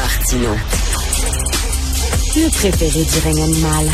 Martino. 0.00 0.56
Le 2.34 2.50
préféré 2.50 3.04
du 3.04 3.18
règne 3.22 3.42
animal. 3.42 3.86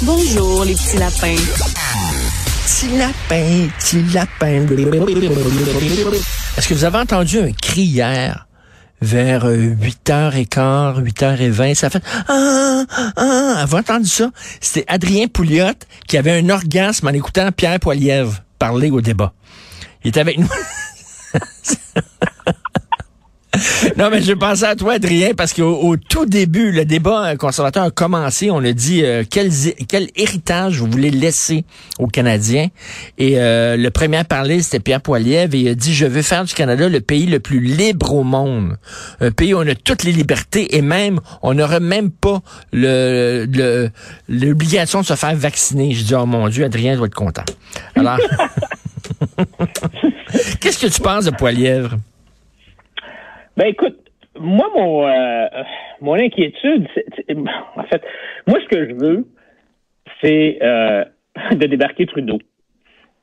Bonjour, 0.00 0.64
les 0.64 0.72
petits 0.72 0.96
lapins. 0.96 1.42
Petit 2.64 2.96
lapin, 2.96 3.68
petit 3.78 4.02
lapin. 4.14 4.66
Est-ce 6.56 6.68
que 6.68 6.72
vous 6.72 6.84
avez 6.84 6.98
entendu 6.98 7.38
un 7.38 7.52
cri 7.52 7.82
hier? 7.82 8.46
vers 9.02 9.46
8h15, 9.46 11.04
8h20, 11.04 11.74
ça 11.74 11.90
fait 11.90 12.02
ah, 12.26 12.84
ah, 13.16 13.56
avez 13.62 13.76
entendu 13.76 14.08
ça? 14.08 14.30
C'était 14.62 14.90
Adrien 14.90 15.26
Pouliot 15.26 15.74
qui 16.08 16.16
avait 16.16 16.38
un 16.40 16.48
orgasme 16.48 17.08
en 17.08 17.10
écoutant 17.10 17.52
Pierre 17.52 17.78
Poilievre 17.78 18.40
parler 18.58 18.90
au 18.90 19.02
débat. 19.02 19.34
Il 20.02 20.08
était 20.08 20.20
avec 20.20 20.38
nous. 20.38 20.48
non, 23.96 24.10
mais 24.10 24.22
je 24.22 24.32
pensais 24.32 24.66
à 24.66 24.74
toi, 24.74 24.94
Adrien, 24.94 25.34
parce 25.36 25.52
qu'au 25.52 25.96
tout 25.96 26.26
début, 26.26 26.72
le 26.72 26.84
débat 26.84 27.36
conservateur 27.36 27.84
a 27.84 27.90
commencé. 27.90 28.50
On 28.50 28.64
a 28.64 28.72
dit 28.72 29.04
euh, 29.04 29.22
quel, 29.28 29.50
héritage 30.16 30.78
vous 30.78 30.90
voulez 30.90 31.10
laisser 31.10 31.64
aux 32.00 32.08
Canadiens. 32.08 32.68
Et 33.18 33.38
euh, 33.38 33.76
le 33.76 33.90
premier 33.90 34.16
à 34.16 34.24
parler, 34.24 34.62
c'était 34.62 34.80
Pierre 34.80 35.00
Poilievre. 35.00 35.54
Et 35.54 35.60
il 35.60 35.68
a 35.68 35.74
dit, 35.76 35.94
je 35.94 36.06
veux 36.06 36.22
faire 36.22 36.44
du 36.44 36.54
Canada 36.54 36.88
le 36.88 37.00
pays 37.00 37.26
le 37.26 37.38
plus 37.38 37.60
libre 37.60 38.14
au 38.14 38.24
monde. 38.24 38.76
Un 39.20 39.30
pays 39.30 39.54
où 39.54 39.58
on 39.58 39.68
a 39.68 39.76
toutes 39.76 40.02
les 40.02 40.12
libertés 40.12 40.76
et 40.76 40.82
même, 40.82 41.20
on 41.42 41.54
n'aurait 41.54 41.80
même 41.80 42.10
pas 42.10 42.40
le 42.72 43.46
l'obligation 44.28 45.02
de 45.02 45.06
se 45.06 45.14
faire 45.14 45.36
vacciner. 45.36 45.92
Je 45.94 46.02
dis, 46.02 46.14
oh 46.14 46.26
mon 46.26 46.48
Dieu, 46.48 46.64
Adrien 46.64 46.96
doit 46.96 47.06
être 47.06 47.14
content. 47.14 47.44
Alors, 47.94 48.18
qu'est-ce 50.60 50.78
que 50.84 50.92
tu 50.92 51.00
penses 51.00 51.26
de 51.26 51.30
Poilievre? 51.30 51.96
Ben 53.56 53.66
écoute, 53.66 53.98
moi 54.38 54.70
mon 54.74 55.06
euh, 55.06 55.46
mon 56.00 56.14
inquiétude, 56.14 56.88
en 57.76 57.82
fait, 57.84 58.02
moi 58.46 58.58
ce 58.60 58.68
que 58.68 58.88
je 58.88 58.94
veux, 58.94 59.26
c'est 60.20 60.58
euh, 60.62 61.04
de 61.52 61.66
débarquer 61.66 62.06
Trudeau. 62.06 62.38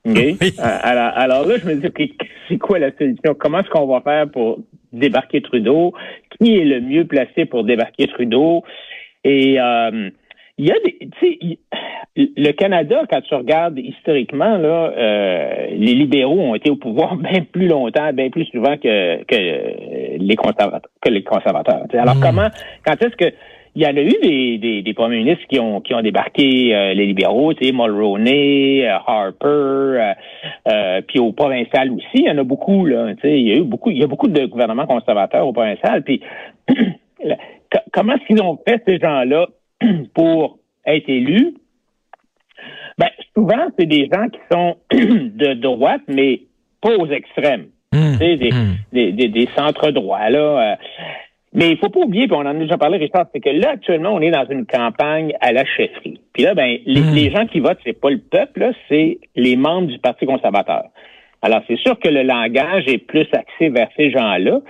Okay? 0.08 0.36
Euh, 0.42 0.48
alors, 0.58 1.12
alors, 1.16 1.46
là, 1.46 1.58
je 1.58 1.68
me 1.68 1.76
dis, 1.76 2.16
c'est 2.48 2.58
quoi 2.58 2.80
la 2.80 2.92
solution? 2.98 3.36
Comment 3.38 3.60
est-ce 3.60 3.70
qu'on 3.70 3.86
va 3.86 4.02
faire 4.02 4.30
pour 4.32 4.60
débarquer 4.92 5.42
Trudeau? 5.42 5.94
Qui 6.32 6.58
est 6.58 6.66
le 6.66 6.82
mieux 6.82 7.06
placé 7.06 7.45
pour 7.45 7.64
débarquer 7.64 8.08
Trudeau? 8.08 8.64
Et 9.23 9.62
euh, 9.62 10.10
il 10.62 10.67
y 10.67 10.72
a 10.72 10.76
des, 10.86 11.09
tu 11.20 11.40
sais, 11.40 11.59
le 12.16 12.52
Canada, 12.52 13.02
quand 13.09 13.22
tu 13.22 13.34
regardes 13.34 13.80
historiquement, 13.80 14.58
là, 14.58 14.94
euh, 14.95 15.67
les 15.72 15.95
libéraux 15.95 16.40
ont 16.40 16.54
été 16.54 16.70
au 16.70 16.76
pouvoir 16.76 17.16
bien 17.17 17.42
plus 17.52 17.67
longtemps, 17.67 18.14
bien 18.14 18.30
plus 18.30 18.45
souvent 18.45 18.78
que, 18.78 19.23
que 19.23 20.17
les 20.17 20.36
conservateurs. 20.36 20.92
Que 21.02 21.09
les 21.09 21.23
conservateurs 21.23 21.86
Alors 21.94 22.16
hmm. 22.16 22.22
comment, 22.22 22.48
quand 22.86 23.04
est-ce 23.04 23.16
que 23.16 23.34
il 23.73 23.82
y 23.82 23.88
en 23.88 23.95
a 23.95 24.02
eu 24.02 24.14
des, 24.22 24.58
des, 24.58 24.82
des 24.84 24.94
premiers 24.94 25.20
ministres 25.20 25.45
qui 25.50 25.58
ont 25.58 25.80
qui 25.80 25.95
ont 25.95 26.02
débarqué 26.02 26.76
euh, 26.76 26.94
les 26.94 27.06
libéraux, 27.08 27.54
tu 27.54 27.66
sais, 27.66 27.72
Mulroney, 27.72 28.86
euh, 28.86 28.98
Harper, 29.08 30.12
euh, 30.67 31.02
puis 31.08 31.20
au 31.20 31.32
provincial 31.32 31.89
aussi, 31.92 32.06
il 32.16 32.26
y 32.26 32.30
en 32.30 32.38
a 32.38 32.44
beaucoup 32.44 32.86
là. 32.86 33.16
Tu 33.16 33.22
sais, 33.22 33.39
il 33.39 33.48
y 33.48 33.54
a 33.54 33.56
eu 33.56 33.64
beaucoup, 33.64 33.89
il 33.89 33.98
y 33.98 34.04
a 34.04 34.08
beaucoup 34.08 34.28
de 34.28 34.45
gouvernements 34.45 34.86
conservateurs 34.86 35.48
au 35.48 35.54
provincial. 35.54 36.04
Puis 36.04 36.22
comment 37.94 38.14
est-ce 38.14 38.28
qu'ils 38.28 38.44
ont 38.44 38.59
fait 38.67 38.84
ces 38.86 39.00
gens-là 39.00 39.48
pour 40.14 40.60
être 40.86 41.10
élus, 41.10 41.56
ben, 42.98 43.10
souvent, 43.36 43.68
c'est 43.78 43.86
des 43.86 44.10
gens 44.12 44.28
qui 44.30 44.40
sont 44.52 44.78
de 44.92 45.54
droite, 45.54 46.02
mais 46.08 46.42
pas 46.82 46.96
aux 46.96 47.08
extrêmes. 47.08 47.68
Mmh, 47.94 48.14
mmh. 48.14 48.18
des, 48.94 49.12
des, 49.12 49.28
des, 49.28 49.50
centres 49.54 49.92
droits, 49.92 50.30
là. 50.30 50.40
Euh. 50.40 50.76
mais 51.54 51.72
il 51.72 51.78
faut 51.78 51.90
pas 51.90 52.00
oublier, 52.00 52.28
puis 52.28 52.38
on 52.38 52.40
en 52.40 52.46
a 52.46 52.54
déjà 52.54 52.78
parlé, 52.78 52.98
Richard, 52.98 53.26
c'est 53.34 53.42
que 53.42 53.50
là, 53.50 53.72
actuellement, 53.72 54.14
on 54.14 54.22
est 54.22 54.32
dans 54.32 54.46
une 54.50 54.66
campagne 54.66 55.34
à 55.42 55.52
la 55.52 55.66
chefferie. 55.66 56.22
Puis 56.32 56.44
là, 56.44 56.54
ben, 56.54 56.78
les, 56.86 57.02
mmh. 57.02 57.14
les 57.14 57.30
gens 57.32 57.45
qui 57.48 57.60
votent, 57.60 57.80
c'est 57.84 58.00
pas 58.00 58.10
le 58.10 58.20
peuple, 58.20 58.72
c'est 58.88 59.20
les 59.36 59.58
membres 59.58 59.88
du 59.88 60.00
Parti 60.00 60.26
conservateur. 60.26 60.86
Alors, 61.42 61.62
c'est 61.68 61.78
sûr 61.78 62.00
que 62.00 62.08
le 62.08 62.22
langage 62.22 62.84
est 62.88 63.00
plus 63.00 63.28
axé 63.34 63.70
vers 63.70 63.90
ces 63.98 64.12
gens-là. 64.12 64.62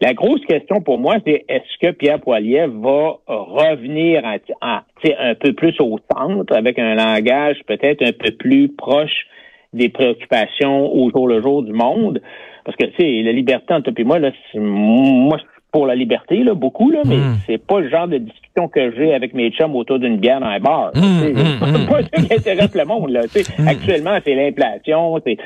La 0.00 0.14
grosse 0.14 0.44
question 0.46 0.80
pour 0.80 0.98
moi, 0.98 1.16
c'est 1.26 1.44
est-ce 1.48 1.78
que 1.80 1.92
Pierre 1.92 2.20
Poilievre 2.20 2.74
va 2.80 3.18
revenir 3.26 4.22
un 4.60 5.34
peu 5.34 5.52
plus 5.52 5.74
au 5.80 5.98
centre 6.12 6.54
avec 6.56 6.78
un 6.78 6.94
langage 6.94 7.58
peut-être 7.66 8.02
un 8.02 8.12
peu 8.12 8.30
plus 8.32 8.68
proche 8.68 9.26
des 9.72 9.88
préoccupations 9.88 10.92
au 10.94 11.10
jour 11.10 11.26
le 11.26 11.40
jour 11.40 11.62
du 11.62 11.72
monde? 11.72 12.20
Parce 12.64 12.76
que, 12.76 12.86
tu 12.86 13.22
la 13.22 13.32
liberté 13.32 13.74
entre 13.74 13.90
toi 13.90 14.00
et 14.00 14.04
moi, 14.04 14.18
là, 14.20 14.30
moi, 14.54 15.38
pour 15.72 15.86
la 15.86 15.94
liberté, 15.94 16.44
là, 16.44 16.54
beaucoup, 16.54 16.90
là, 16.90 17.00
mais 17.06 17.16
hmm. 17.16 17.36
c'est 17.46 17.58
pas 17.58 17.80
le 17.80 17.88
genre 17.88 18.06
de 18.06 18.18
discussion 18.18 18.68
que 18.68 18.94
j'ai 18.94 19.14
avec 19.14 19.32
mes 19.32 19.50
chums 19.50 19.74
autour 19.74 19.98
d'une 19.98 20.18
bière 20.18 20.38
dans 20.38 20.46
un 20.46 20.60
bar. 20.60 20.90
Hmm, 20.94 21.00
hmm, 21.00 21.34
c'est 21.60 21.86
pas 21.90 22.02
ça 22.02 22.22
qui 22.22 22.34
intéresse 22.34 22.74
le 22.74 22.84
monde. 22.84 23.10
Là, 23.10 23.22
Actuellement, 23.66 24.18
c'est 24.22 24.34
l'inflation, 24.34 25.18
c'est 25.26 25.38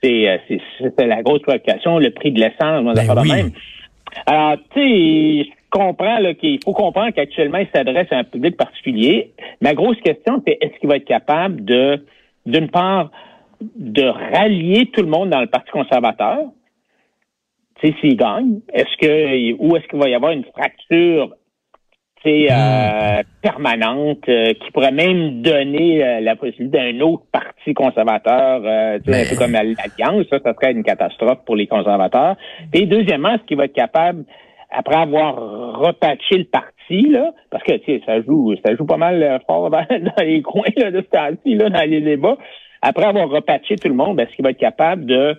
c'est 0.00 0.40
c'est 0.80 1.06
la 1.06 1.22
grosse 1.22 1.42
préoccupation, 1.42 1.98
le 1.98 2.10
prix 2.10 2.30
de 2.30 2.40
l'essence, 2.40 2.84
ben 2.94 3.20
oui. 3.20 3.32
même. 3.32 3.50
Alors, 4.26 4.56
tu 4.72 4.80
sais, 4.80 5.44
je 5.44 5.50
comprends 5.70 6.18
qu'il 6.38 6.60
faut 6.64 6.72
comprendre 6.72 7.10
qu'actuellement, 7.10 7.58
il 7.58 7.66
s'adresse 7.74 8.06
à 8.12 8.18
un 8.18 8.24
public 8.24 8.56
particulier. 8.56 9.32
Ma 9.60 9.74
grosse 9.74 10.00
question, 10.00 10.40
c'est 10.46 10.56
est-ce 10.60 10.78
qu'il 10.78 10.88
va 10.88 10.96
être 10.96 11.04
capable 11.04 11.64
de, 11.64 12.04
d'une 12.46 12.68
part, 12.68 13.10
de 13.60 14.04
rallier 14.04 14.86
tout 14.92 15.02
le 15.02 15.08
monde 15.08 15.30
dans 15.30 15.40
le 15.40 15.48
Parti 15.48 15.70
conservateur, 15.72 16.38
s'il 17.82 18.16
gagne, 18.16 18.60
est-ce 18.72 18.96
que 18.98 19.52
ou 19.58 19.76
est-ce 19.76 19.86
qu'il 19.88 19.98
va 19.98 20.08
y 20.08 20.14
avoir 20.14 20.32
une 20.32 20.44
fracture 20.44 21.34
euh, 22.26 23.18
hmm. 23.18 23.22
permanente 23.42 24.26
euh, 24.30 24.54
qui 24.54 24.70
pourrait 24.72 24.92
même 24.92 25.42
donner 25.42 26.02
euh, 26.02 26.20
la 26.20 26.36
possibilité 26.36 26.78
d'un 26.78 27.00
autre 27.00 27.24
parti 27.30 27.74
conservateur, 27.74 28.62
un 28.64 28.98
peu 28.98 29.36
comme 29.36 29.52
l'Alliance, 29.52 30.24
ça, 30.30 30.38
ça 30.42 30.54
serait 30.54 30.72
une 30.72 30.84
catastrophe 30.84 31.44
pour 31.44 31.54
les 31.54 31.66
conservateurs. 31.66 32.36
Et 32.72 32.86
deuxièmement, 32.86 33.34
est-ce 33.34 33.42
qu'il 33.42 33.58
va 33.58 33.66
être 33.66 33.74
capable, 33.74 34.24
après 34.70 34.96
avoir 34.96 35.36
repatché 35.80 36.38
le 36.38 36.44
parti, 36.44 37.10
là, 37.10 37.32
parce 37.50 37.62
que 37.62 37.72
tu 37.72 37.84
sais, 37.92 38.02
ça 38.06 38.22
joue, 38.22 38.54
ça 38.64 38.74
joue 38.74 38.86
pas 38.86 38.96
mal 38.96 39.42
fort 39.46 39.68
dans, 39.70 39.84
les 40.20 40.40
coins 40.40 40.62
là, 40.78 40.90
de 40.90 41.02
ce 41.02 41.10
temps-ci, 41.10 41.56
là, 41.56 41.68
dans 41.68 41.90
les 41.90 42.00
débats, 42.00 42.38
après 42.80 43.04
avoir 43.04 43.28
repatché 43.28 43.76
tout 43.76 43.88
le 43.88 43.94
monde, 43.94 44.18
est-ce 44.18 44.34
qu'il 44.34 44.44
va 44.44 44.50
être 44.50 44.58
capable 44.58 45.04
de 45.04 45.36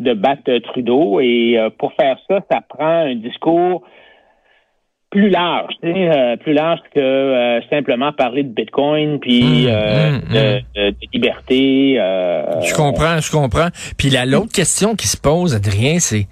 de 0.00 0.14
battre 0.14 0.58
Trudeau. 0.58 1.20
Et 1.20 1.56
euh, 1.58 1.70
pour 1.78 1.92
faire 1.92 2.16
ça, 2.28 2.40
ça 2.50 2.60
prend 2.68 3.06
un 3.06 3.14
discours 3.14 3.82
plus 5.10 5.28
large, 5.28 5.74
euh, 5.84 6.36
plus 6.36 6.52
large 6.52 6.80
que 6.94 7.00
euh, 7.00 7.60
simplement 7.68 8.12
parler 8.12 8.44
de 8.44 8.52
Bitcoin 8.52 9.18
puis 9.18 9.66
mmh, 9.66 9.70
mmh, 9.70 10.20
mmh. 10.28 10.34
de, 10.34 10.94
liberté. 11.12 11.94
je 11.96 12.74
comprends, 12.74 13.20
je 13.20 13.30
comprends. 13.30 13.68
Puis 13.98 14.10
la 14.10 14.24
l'autre 14.24 14.52
question 14.52 14.94
qui 14.94 15.08
se 15.08 15.16
pose, 15.16 15.54
Adrien, 15.54 15.98
c'est 15.98 16.28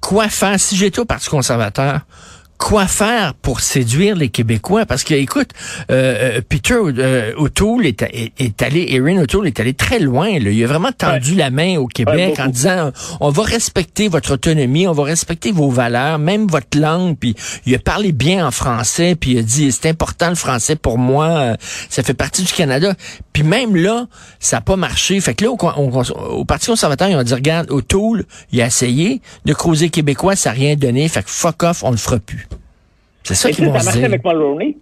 quoi 0.00 0.28
faire 0.28 0.58
si 0.58 0.76
j'étais 0.76 1.00
au 1.00 1.04
Parti 1.04 1.28
conservateur? 1.28 2.00
Quoi 2.58 2.86
faire 2.86 3.34
pour 3.34 3.60
séduire 3.60 4.16
les 4.16 4.28
Québécois? 4.28 4.84
Parce 4.84 5.04
que 5.04 5.14
écoute 5.14 5.50
euh, 5.90 6.36
euh 6.38 6.40
Peter 6.46 6.74
euh, 6.74 7.32
O'Toole 7.36 7.86
est, 7.86 8.02
est, 8.38 8.62
allé 8.62 8.86
Erin 8.90 9.16
O'Toole 9.22 9.46
est 9.46 9.60
allé 9.60 9.74
très 9.74 10.00
loin 10.00 10.38
là. 10.38 10.50
il 10.50 10.64
a 10.64 10.66
vraiment 10.66 10.92
tendu 10.92 11.34
la 11.34 11.50
main 11.50 11.78
au 11.78 11.86
Québec 11.86 12.38
en 12.40 12.48
disant 12.48 12.90
on 13.20 13.30
va 13.30 13.44
respecter 13.44 14.08
votre 14.08 14.34
autonomie 14.34 14.86
on 14.86 14.92
va 14.92 15.04
respecter 15.04 15.52
vos 15.52 15.70
valeurs 15.70 16.18
même 16.18 16.46
votre 16.48 16.78
langue. 16.78 17.16
Puis 17.16 17.34
il 17.64 17.74
a 17.74 17.78
parlé 17.78 18.12
bien 18.12 18.46
en 18.46 18.50
français 18.50 19.14
puis 19.14 19.32
il 19.32 19.38
a 19.38 19.42
dit 19.42 19.70
c'est 19.70 19.88
important 19.88 20.28
le 20.28 20.34
français 20.34 20.76
pour 20.76 20.98
moi 20.98 21.28
euh, 21.28 21.54
ça 21.88 22.02
fait 22.02 22.14
partie 22.14 22.42
du 22.42 22.52
Canada. 22.52 22.94
Puis 23.32 23.44
même 23.44 23.76
là 23.76 24.06
ça 24.40 24.56
n'a 24.56 24.60
pas 24.62 24.76
marché. 24.76 25.20
Fait 25.20 25.34
que 25.34 25.44
là 25.44 25.52
au, 25.52 26.44
Parti 26.44 26.66
conservateur 26.66 27.08
ils 27.08 27.16
ont 27.16 27.22
dit 27.22 27.34
regarde 27.34 27.70
O'Toole 27.70 28.24
il 28.50 28.60
a 28.60 28.66
essayé 28.66 29.22
de 29.44 29.54
creuser 29.54 29.90
québécois 29.90 30.34
ça 30.34 30.50
n'a 30.50 30.54
rien 30.56 30.74
donné. 30.74 31.08
Fait 31.08 31.22
que 31.22 31.30
fuck 31.30 31.62
off 31.62 31.84
on 31.84 31.92
le 31.92 31.96
fera 31.96 32.18
plus 32.18 32.47
c'est 33.28 33.34
ça 33.34 33.50
qu'ils 33.50 33.66
vont 33.66 33.78
ça 33.78 33.84
marchait 33.84 34.04
avec 34.04 34.24
Mulroney. 34.24 34.76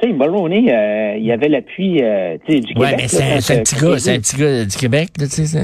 Tu 0.00 0.08
sais, 0.08 0.12
Mulroney, 0.14 0.72
euh, 0.72 1.16
il 1.18 1.24
y 1.24 1.32
avait 1.32 1.48
l'appui 1.48 2.02
euh, 2.02 2.38
du 2.48 2.60
Québec. 2.60 2.76
Ouais, 2.76 2.96
mais 2.96 3.08
c'est 3.08 3.22
un, 3.22 3.62
petit 3.62 3.76
gars, 3.76 3.98
c'est 3.98 4.14
un 4.14 4.18
petit 4.18 4.36
gars 4.36 4.64
du 4.64 4.76
Québec, 4.76 5.08
tu 5.18 5.26
sais. 5.26 5.58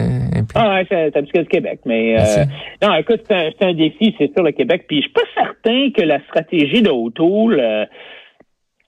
Ah 0.54 0.75
ouais, 0.75 0.87
c'est 0.90 1.16
un 1.16 1.22
petit 1.22 1.32
gars 1.32 1.43
du 1.43 1.48
Québec, 1.48 1.81
mais 1.87 2.19
euh, 2.19 2.44
non, 2.82 2.94
écoute, 2.96 3.22
c'est 3.28 3.34
un, 3.34 3.69
un, 3.69 3.75
défi, 3.75 4.14
c'est 4.19 4.31
sur 4.34 4.43
le 4.43 4.52
Québec. 4.52 4.84
Puis 4.88 4.98
je 4.98 5.02
suis 5.02 5.12
pas 5.12 5.22
certain 5.34 5.90
que 5.90 6.02
la 6.02 6.20
stratégie 6.25 6.82
de 6.82 6.90
O'Toole 6.90 7.60
euh, 7.60 7.84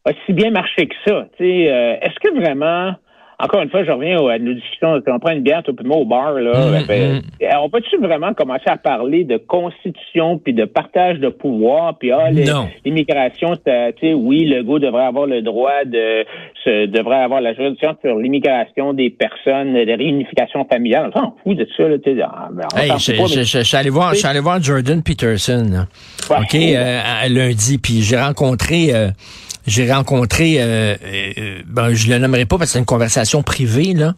a 0.04 0.10
si 0.26 0.32
bien 0.32 0.50
marché 0.50 0.86
que 0.86 0.94
ça. 1.06 1.28
Tu 1.38 1.44
sais, 1.44 1.98
est-ce 2.02 2.18
que 2.20 2.34
vraiment 2.38 2.92
encore 3.40 3.62
une 3.62 3.70
fois, 3.70 3.84
je 3.84 3.90
reviens 3.92 4.18
à 4.26 4.38
nos 4.38 4.52
discussions. 4.52 5.00
On 5.06 5.18
prend 5.20 5.30
une 5.30 5.42
bière, 5.42 5.62
tout 5.62 5.76
au 5.88 6.04
bar, 6.04 6.32
là. 6.32 6.80
Mm, 6.80 6.86
ben, 6.88 7.14
mm. 7.18 7.22
On 7.62 7.70
peut-tu 7.70 7.96
vraiment 7.98 8.34
commencer 8.34 8.66
à 8.66 8.76
parler 8.76 9.22
de 9.22 9.36
constitution, 9.36 10.38
puis 10.38 10.52
de 10.54 10.64
partage 10.64 11.20
de 11.20 11.28
pouvoir, 11.28 11.96
puis 11.98 12.10
ah, 12.10 12.30
l'immigration, 12.84 13.54
tu 13.54 13.62
sais, 13.64 14.12
oui, 14.12 14.44
le 14.44 14.64
goût 14.64 14.80
devrait 14.80 15.04
avoir 15.04 15.26
le 15.26 15.42
droit 15.42 15.84
de, 15.86 16.24
se, 16.64 16.86
devrait 16.86 17.22
avoir 17.22 17.40
la 17.40 17.54
juridiction 17.54 17.96
sur 18.04 18.16
l'immigration 18.16 18.92
des 18.92 19.10
personnes, 19.10 19.74
de 19.74 19.96
réunification 19.96 20.64
familiale. 20.64 21.12
On 21.14 21.20
s'en 21.20 21.34
fout 21.44 21.56
de 21.56 21.68
ça, 21.76 21.88
là. 21.88 21.96
Ah, 22.24 22.48
ben, 22.50 22.98
je 22.98 23.62
suis 23.62 23.76
allé 23.76 23.90
voir, 23.90 24.14
allé 24.24 24.40
voir 24.40 24.60
Jordan 24.60 25.00
Peterson, 25.00 25.86
OK, 26.28 26.54
euh, 26.56 27.00
lundi, 27.28 27.78
puis 27.78 28.02
j'ai 28.02 28.18
rencontré... 28.18 28.92
Euh, 28.92 29.10
j'ai 29.68 29.92
rencontré, 29.92 30.56
euh, 30.58 30.96
euh, 31.04 31.62
ben, 31.66 31.94
je 31.94 32.08
le 32.08 32.18
nommerai 32.18 32.46
pas 32.46 32.58
parce 32.58 32.70
que 32.70 32.72
c'est 32.74 32.78
une 32.78 32.84
conversation 32.84 33.42
privée, 33.42 33.94
là, 33.94 34.14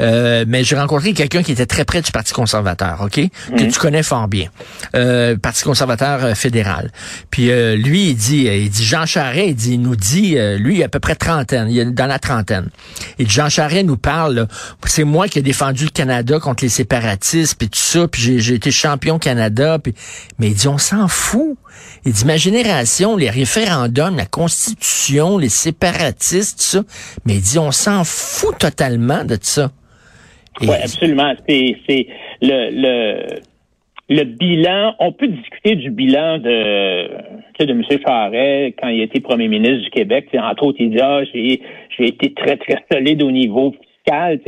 euh, 0.00 0.44
mais 0.48 0.64
j'ai 0.64 0.76
rencontré 0.76 1.12
quelqu'un 1.12 1.42
qui 1.42 1.52
était 1.52 1.66
très 1.66 1.84
près 1.84 2.02
du 2.02 2.10
Parti 2.10 2.32
conservateur, 2.32 3.00
OK? 3.02 3.20
Que 3.56 3.62
mhm. 3.62 3.70
tu 3.70 3.78
connais 3.78 4.02
fort 4.02 4.28
bien. 4.28 4.48
Euh, 4.94 5.36
Parti 5.36 5.64
conservateur 5.64 6.24
euh, 6.24 6.34
fédéral. 6.34 6.90
Puis 7.30 7.50
lui, 7.76 8.10
il 8.10 8.14
dit, 8.14 8.44
il 8.44 8.70
dit, 8.70 8.84
Jean 8.84 9.06
Charest, 9.06 9.48
il, 9.48 9.54
dit, 9.54 9.72
il 9.74 9.80
nous 9.80 9.96
dit, 9.96 10.36
lui, 10.58 10.76
il 10.76 10.82
a 10.82 10.86
à 10.86 10.88
peu 10.88 11.00
près 11.00 11.14
trentaine, 11.14 11.68
il 11.70 11.78
est 11.78 11.84
dans 11.84 12.06
la 12.06 12.18
trentaine. 12.18 12.68
Et 13.18 13.26
Jean 13.26 13.48
Charest 13.48 13.86
nous 13.86 13.96
parle, 13.96 14.46
c'est 14.86 15.04
moi 15.04 15.28
qui 15.28 15.38
ai 15.38 15.42
défendu 15.42 15.84
le 15.84 15.90
Canada 15.90 16.38
contre 16.38 16.64
les 16.64 16.70
séparatistes, 16.70 17.56
puis 17.58 17.68
tout 17.68 17.78
ça, 17.78 18.08
puis 18.08 18.40
j'ai 18.40 18.54
été 18.54 18.70
champion 18.70 19.18
Canada, 19.18 19.78
puis, 19.78 19.94
mais 20.38 20.48
il 20.48 20.54
dit, 20.54 20.68
on 20.68 20.78
s'en 20.78 21.08
fout. 21.08 21.56
Il 22.04 22.12
dit, 22.12 22.24
ma 22.24 22.36
génération, 22.36 23.16
les 23.16 23.30
référendums, 23.30 24.16
la 24.16 24.26
Constitution, 24.26 24.93
les 25.38 25.48
séparatistes, 25.48 26.60
ça. 26.60 26.82
Mais 27.24 27.34
il 27.34 27.40
dit, 27.40 27.58
on 27.58 27.72
s'en 27.72 28.04
fout 28.04 28.58
totalement 28.58 29.24
de 29.24 29.36
ça. 29.40 29.70
Oui, 30.60 30.68
absolument. 30.82 31.34
C'est 31.48 32.06
le, 32.40 32.70
le, 32.70 33.26
le 34.08 34.24
bilan. 34.24 34.94
On 35.00 35.12
peut 35.12 35.28
discuter 35.28 35.74
du 35.76 35.90
bilan 35.90 36.38
de, 36.38 37.08
de 37.58 37.72
M. 37.72 37.82
Charest 38.06 38.76
quand 38.80 38.88
il 38.88 39.00
été 39.02 39.20
premier 39.20 39.48
ministre 39.48 39.84
du 39.84 39.90
Québec. 39.90 40.28
Entre 40.34 40.62
autres, 40.62 40.78
il 40.80 40.90
dit, 40.90 41.00
ah, 41.00 41.22
j'ai 41.32 41.60
été 41.98 42.32
très, 42.34 42.56
très 42.56 42.84
solide 42.90 43.22
au 43.22 43.30
niveau 43.30 43.72
fiscal. 43.72 44.38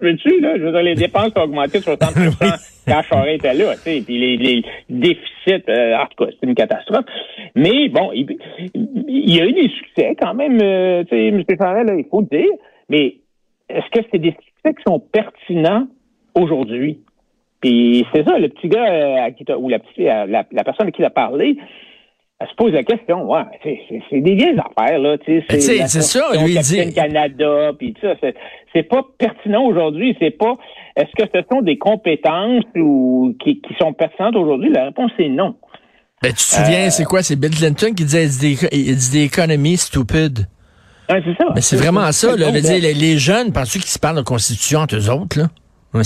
Veux-tu, 0.00 0.40
là? 0.40 0.56
Je 0.56 0.62
veux 0.62 0.70
dire, 0.70 0.82
les 0.82 0.94
dépenses 0.94 1.32
ont 1.36 1.42
augmenté 1.42 1.78
de 1.78 1.84
60 1.84 1.98
quand 2.86 3.02
Charest 3.02 3.34
était 3.34 3.54
là, 3.54 3.74
tu 3.74 3.80
sais. 3.80 4.02
Puis 4.04 4.18
les, 4.18 4.36
les 4.36 4.64
déficits, 4.88 5.68
euh, 5.68 5.96
en 5.96 6.06
tout 6.06 6.24
cas, 6.24 6.30
c'est 6.30 6.46
une 6.46 6.54
catastrophe. 6.54 7.04
Mais 7.56 7.88
bon, 7.88 8.12
il, 8.12 8.26
y 9.06 9.40
a 9.40 9.46
eu 9.46 9.52
des 9.52 9.68
succès 9.68 10.14
quand 10.20 10.34
même, 10.34 10.60
euh, 10.62 11.02
tu 11.04 11.16
sais, 11.16 11.26
M. 11.28 11.42
Charest, 11.58 11.88
là, 11.88 11.96
il 11.96 12.04
faut 12.08 12.20
le 12.20 12.38
dire. 12.38 12.50
Mais 12.88 13.16
est-ce 13.68 13.90
que 13.90 14.06
c'est 14.10 14.18
des 14.18 14.30
succès 14.30 14.74
qui 14.74 14.82
sont 14.86 15.00
pertinents 15.00 15.88
aujourd'hui? 16.34 17.00
Puis 17.60 18.06
c'est 18.14 18.24
ça, 18.24 18.38
le 18.38 18.48
petit 18.50 18.68
gars 18.68 18.88
euh, 18.88 19.26
à 19.26 19.30
qui 19.32 19.44
ou 19.52 19.68
la, 19.68 19.80
petite, 19.80 19.98
la, 19.98 20.26
la 20.26 20.64
personne 20.64 20.86
à 20.86 20.90
qui 20.92 21.02
il 21.02 21.04
a 21.04 21.10
parlé, 21.10 21.56
elle 22.40 22.48
se 22.48 22.54
pose 22.54 22.72
la 22.72 22.84
question, 22.84 23.28
ouais, 23.28 23.42
c'est 24.10 24.20
des 24.20 24.34
vieilles 24.36 24.58
affaires, 24.58 24.98
là, 25.00 25.18
tu 25.18 25.42
sais. 25.48 25.60
C'est 25.60 26.02
ça, 26.02 26.22
lui 26.40 26.56
dit. 26.58 26.94
Canada, 26.94 27.72
puis 27.76 27.94
tout 27.94 28.06
ça, 28.06 28.14
c'est 28.72 28.82
pas 28.84 29.04
pertinent 29.18 29.64
aujourd'hui, 29.64 30.16
c'est 30.20 30.30
pas, 30.30 30.56
est-ce 30.94 31.10
que 31.16 31.28
ce 31.34 31.42
sont 31.50 31.62
des 31.62 31.78
compétences 31.78 32.64
ou 32.76 33.34
qui, 33.42 33.60
qui 33.60 33.74
sont 33.80 33.92
pertinentes 33.92 34.36
aujourd'hui? 34.36 34.70
La 34.70 34.84
réponse 34.84 35.10
est 35.18 35.28
non. 35.28 35.56
Ben, 36.22 36.28
tu 36.28 36.34
te 36.34 36.40
souviens, 36.40 36.86
euh, 36.86 36.90
c'est 36.90 37.04
quoi? 37.04 37.22
C'est 37.22 37.36
Bill 37.36 37.50
Clinton 37.50 37.92
qui 37.94 38.04
disait, 38.04 38.26
il 38.72 38.96
dit 38.96 39.10
des 39.10 39.24
économies 39.24 39.76
stupides. 39.76 40.46
C'est 41.08 41.22
ça. 41.38 41.46
Mais 41.54 41.60
c'est 41.60 41.76
vraiment 41.76 42.12
ça, 42.12 42.36
là. 42.36 42.50
les, 42.50 42.94
les 42.94 43.18
jeunes, 43.18 43.52
penses-tu 43.52 43.78
qu'ils 43.78 43.88
se 43.88 43.98
parlent 43.98 44.16
de 44.16 44.22
constitution 44.22 44.80
entre 44.80 44.96
eux 44.96 45.10
autres, 45.10 45.40
là? 45.40 45.46
Ben 45.92 46.02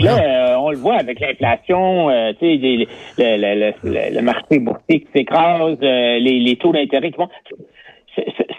là, 0.00 0.58
on 0.60 0.70
le 0.70 0.76
voit 0.76 0.96
avec 0.96 1.20
l'inflation, 1.20 2.10
euh, 2.10 2.32
tu 2.40 2.58
sais, 2.58 2.86
le, 3.18 3.72
le, 3.84 4.14
le, 4.14 4.20
marché 4.20 4.58
boursier 4.58 5.00
qui 5.00 5.06
s'écrase, 5.14 5.78
euh, 5.82 6.18
les, 6.18 6.40
les, 6.40 6.56
taux 6.56 6.72
d'intérêt 6.72 7.12
qui 7.12 7.18
vont. 7.18 7.28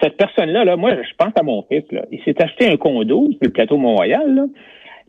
cette 0.02 0.16
personne-là, 0.16 0.64
là, 0.64 0.78
moi, 0.78 0.92
je 0.96 1.16
pense 1.18 1.34
à 1.36 1.44
mon 1.44 1.64
fils. 1.64 1.84
Là. 1.92 2.06
Il 2.12 2.22
s'est 2.24 2.42
acheté 2.42 2.68
un 2.68 2.78
condo 2.78 3.28
sur 3.32 3.40
le 3.42 3.50
plateau 3.50 3.78
Mont-Royal, 3.78 4.48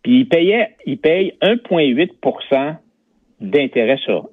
puis 0.02 0.20
il 0.20 0.28
payait, 0.28 0.70
il 0.86 0.98
paye 0.98 1.34
1,8% 1.40 2.74
d'intérêt 3.40 3.98
sur 3.98 4.28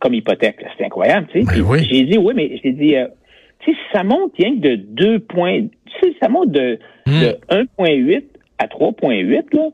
comme 0.00 0.14
hypothèque. 0.14 0.64
C'est 0.76 0.84
incroyable, 0.86 1.28
tu 1.30 1.44
sais. 1.44 1.62
Ben 1.62 1.78
j'ai 1.82 2.02
dit, 2.04 2.18
oui, 2.18 2.32
mais 2.34 2.58
j'ai 2.64 2.72
dit, 2.72 2.96
euh, 2.96 3.06
tu 3.60 3.70
sais, 3.70 3.78
ça 3.92 4.02
monte 4.02 4.32
rien 4.38 4.56
que 4.56 4.60
de 4.60 4.74
2 4.76 5.18
points, 5.20 5.60
tu 5.60 6.00
sais, 6.00 6.16
ça 6.20 6.28
monte 6.28 6.50
de, 6.50 6.78
hmm. 7.06 7.20
de 7.20 7.56
1,8 7.78 8.24
à 8.58 8.66
3,8, 8.66 9.54
là 9.54 9.68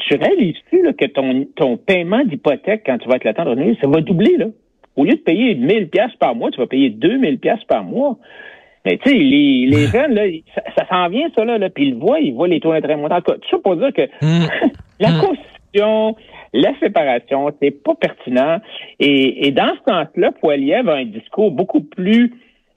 tu 0.00 0.16
réalises-tu 0.16 0.82
que 0.94 1.06
ton, 1.06 1.46
ton 1.56 1.76
paiement 1.76 2.24
d'hypothèque, 2.24 2.82
quand 2.86 2.98
tu 2.98 3.08
vas 3.08 3.16
être 3.16 3.24
l'attendre 3.24 3.56
ça 3.80 3.88
va 3.88 4.00
doubler, 4.00 4.36
là? 4.36 4.46
Au 4.96 5.04
lieu 5.04 5.14
de 5.14 5.20
payer 5.20 5.54
1000 5.54 5.88
pièces 5.88 6.14
par 6.18 6.34
mois, 6.34 6.50
tu 6.50 6.58
vas 6.58 6.66
payer 6.66 6.90
2000 6.90 7.38
pièces 7.38 7.64
par 7.68 7.84
mois. 7.84 8.18
Mais 8.84 8.98
tu 8.98 9.10
sais, 9.10 9.16
les, 9.16 9.66
les 9.66 9.86
jeunes, 9.86 10.14
là, 10.14 10.22
ça, 10.76 10.86
s'en 10.88 11.08
vient, 11.08 11.28
ça, 11.36 11.44
là, 11.44 11.58
là 11.58 11.70
puis 11.70 11.86
ils 11.86 11.90
le 11.92 11.98
voient, 11.98 12.18
ils 12.18 12.34
voient 12.34 12.48
les 12.48 12.60
taux 12.60 12.72
d'intérêt 12.72 12.96
monter. 12.96 13.14
Tout 13.24 13.34
ça 13.50 13.58
pour 13.62 13.76
dire 13.76 13.92
que 13.92 14.02
hmm. 14.02 14.46
la 15.00 15.10
hmm. 15.10 15.20
Constitution, 15.20 16.16
la 16.52 16.78
séparation, 16.80 17.50
c'est 17.62 17.70
pas 17.70 17.94
pertinent. 17.94 18.58
Et, 18.98 19.46
et 19.46 19.52
dans 19.52 19.72
ce 19.74 19.92
sens-là, 19.92 20.32
Poiliev 20.32 20.88
a 20.88 20.96
un 20.96 21.04
discours 21.04 21.50
beaucoup 21.50 21.82
plus 21.82 22.32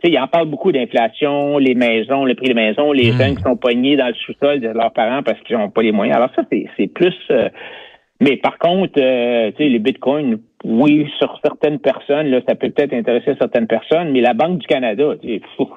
il 0.09 0.19
en 0.19 0.27
parle 0.27 0.47
beaucoup 0.47 0.71
d'inflation, 0.71 1.57
les 1.57 1.75
maisons, 1.75 2.25
le 2.25 2.35
prix 2.35 2.47
des 2.47 2.53
maisons, 2.53 2.91
les 2.91 3.11
hmm. 3.11 3.17
jeunes 3.17 3.35
qui 3.35 3.43
sont 3.43 3.55
poignés 3.55 3.95
dans 3.95 4.07
le 4.07 4.13
sous-sol 4.13 4.59
de 4.59 4.69
leurs 4.69 4.91
parents 4.91 5.23
parce 5.23 5.39
qu'ils 5.41 5.57
n'ont 5.57 5.69
pas 5.69 5.81
les 5.81 5.91
moyens. 5.91 6.17
Alors 6.17 6.29
ça, 6.35 6.43
c'est 6.49 6.87
plus... 6.87 7.15
Euh, 7.31 7.49
mais 8.19 8.37
par 8.37 8.57
contre, 8.57 8.93
euh, 8.99 9.51
les 9.57 9.79
bitcoins, 9.79 10.39
oui, 10.63 11.09
sur 11.17 11.39
certaines 11.43 11.79
personnes, 11.79 12.27
là, 12.27 12.39
ça 12.47 12.55
peut 12.55 12.69
peut-être 12.69 12.93
intéresser 12.93 13.35
certaines 13.37 13.67
personnes, 13.67 14.11
mais 14.11 14.21
la 14.21 14.33
Banque 14.33 14.59
du 14.59 14.67
Canada, 14.67 15.15
fou, 15.57 15.67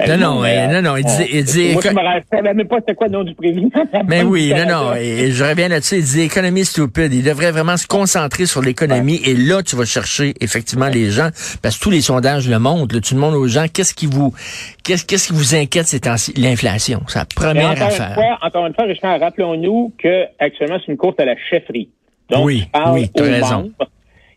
non, 0.00 0.16
non, 0.16 0.42
non, 0.42 0.82
non, 0.82 0.96
il 0.96 1.04
dit, 1.04 1.26
il 1.32 1.44
dit. 1.44 1.72
Moi, 1.72 1.82
je 1.84 1.90
me 1.90 2.02
rappelle 2.02 2.56
même 2.56 2.66
pas 2.66 2.78
c'était 2.80 2.96
quoi 2.96 3.06
le 3.06 3.12
nom 3.12 3.22
du 3.22 3.32
président. 3.32 3.68
Mais 4.08 4.24
oui, 4.24 4.52
non, 4.52 4.66
non, 4.66 4.94
et 4.94 5.30
je 5.30 5.44
reviens 5.44 5.68
là-dessus, 5.68 5.98
il 5.98 6.04
dit 6.04 6.22
économie 6.22 6.64
stupide. 6.64 7.12
Il 7.12 7.22
devrait 7.22 7.52
vraiment 7.52 7.76
se 7.76 7.86
concentrer 7.86 8.46
sur 8.46 8.60
l'économie 8.60 9.20
et 9.24 9.34
là, 9.34 9.62
tu 9.62 9.76
vas 9.76 9.84
chercher 9.84 10.34
effectivement 10.40 10.88
les 10.88 11.10
gens, 11.10 11.28
parce 11.62 11.78
que 11.78 11.84
tous 11.84 11.90
les 11.90 12.00
sondages 12.00 12.48
le 12.48 12.58
montrent. 12.58 12.92
Là, 12.92 13.00
tu 13.00 13.14
demandes 13.14 13.34
aux 13.34 13.46
gens 13.46 13.66
qu'est-ce 13.72 13.94
qui 13.94 14.06
vous, 14.06 14.34
qu'est-ce, 14.82 15.04
qu'est-ce 15.04 15.28
qui 15.28 15.32
vous 15.32 15.54
inquiète 15.54 15.86
ces 15.86 16.00
temps-ci? 16.00 16.32
L'inflation, 16.36 17.02
c'est 17.06 17.20
la 17.20 17.24
première 17.26 17.70
encore 17.70 17.86
affaire. 17.86 18.08
Une 18.08 18.14
fois, 18.14 18.38
encore 18.42 18.66
une 18.66 18.74
fois, 18.74 18.84
Richard, 18.86 19.20
rappelons-nous 19.20 19.92
que 20.02 20.24
actuellement 20.40 20.78
c'est 20.84 20.90
une 20.90 20.98
course 20.98 21.20
à 21.20 21.24
la 21.24 21.36
chefferie. 21.36 21.88
Donc, 22.30 22.44
oui, 22.44 22.64
oui, 22.92 23.10
tu 23.14 23.22
as 23.22 23.26
raison. 23.26 23.70